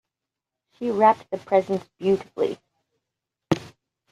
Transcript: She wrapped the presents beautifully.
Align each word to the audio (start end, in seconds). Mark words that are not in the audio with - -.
She 0.79 0.89
wrapped 0.89 1.29
the 1.29 1.37
presents 1.37 1.87
beautifully. 1.99 2.57